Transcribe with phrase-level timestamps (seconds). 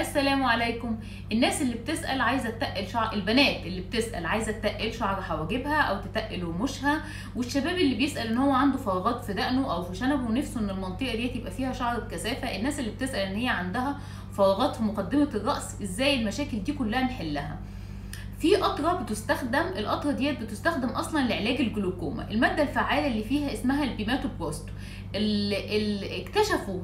[0.00, 0.96] السلام عليكم.
[1.32, 6.42] الناس اللي بتسأل عايزة تتقل شعر البنات اللي بتسأل عايزة تتقل شعر حواجبها أو تتقل
[6.42, 7.02] رموشها
[7.36, 11.16] والشباب اللي بيسأل إن هو عنده فراغات في دقنه أو في شنبه ونفسه إن المنطقة
[11.16, 13.98] دي يبقى فيها شعر بكثافة الناس اللي بتسأل إن هي عندها
[14.36, 17.58] فراغات في مقدمة الرأس إزاي المشاكل دي كلها نحلها.
[18.38, 22.30] في قطرة بتستخدم القطرة ديت بتستخدم أصلا لعلاج الجلوكوما.
[22.30, 24.68] المادة الفعالة اللي فيها اسمها ال bimatoprost
[25.14, 26.80] اللي اكتشفوا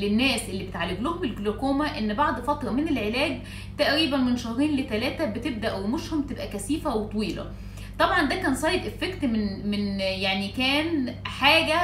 [0.00, 3.38] للناس اللي بتعالج لهم الجلوكوما إن بعد فترة من العلاج
[3.78, 7.50] تقريبا من شهرين لثلاثه بتبدأ رموشهم تبقى كثيفة وطويلة.
[7.98, 11.74] طبعا ده كان side effect من من يعني كان حاجة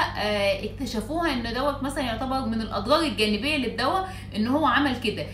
[0.65, 5.27] اكتشفوها إن دوت مثلا يعتبر من الأضرار الجانبية للدواء إن هو عمل كده.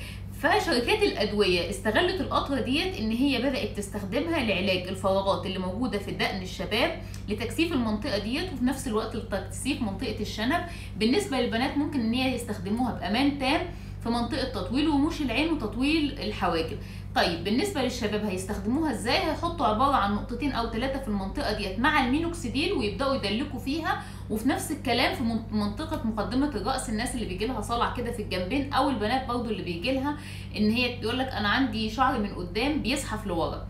[0.42, 6.42] فشركات الأدوية استغلت القطرة ديت إن هي بدأت تستخدمها لعلاج الفراغات اللي موجودة في دقن
[6.42, 10.60] الشباب لتكثيف المنطقة ديت وفي نفس الوقت لتكثيف منطقة الشنب.
[10.96, 13.60] بالنسبة للبنات ممكن إن هي يستخدموها بأمان تام
[14.02, 16.78] في منطقة تطويل رموش العين وتطويل الحواجب.
[17.16, 22.04] طيب بالنسبة للشباب هيستخدموها إزاي؟ هيحطوا عبارة عن نقطتين أو ثلاثة في المنطقة ديت مع
[22.06, 25.22] المينوكسيديل ويبدأوا يدلكوا فيها وفي نفس الكلام في
[25.56, 29.62] منطقة مقدمة الرأس الناس اللي بيجي لها صلع كده في الجنبين أو البنات برضو اللي
[29.62, 30.16] بيجي لها
[30.56, 33.66] إن هي تقول لك أنا عندي شعر من قدام بيزحف لورا.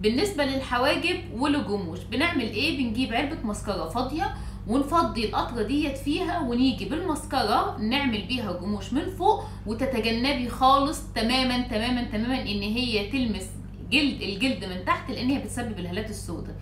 [0.00, 4.34] بالنسبة للحواجب والرموش بنعمل إيه؟ بنجيب علبة مسكرة فاضية
[4.66, 12.04] ونفضي القطرة ديت فيها ونيجي بالمسكرة نعمل بيها رموش من فوق وتتجنبي خالص تماما تماما
[12.04, 13.46] تماما إن هي تلمس
[13.90, 16.54] جلد الجلد من تحت لأن هي بتسبب الهالات السوداء.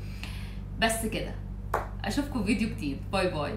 [0.81, 1.35] بس كده.
[2.05, 2.99] أشوفكم فيديو جديد.
[3.13, 3.55] bye bye.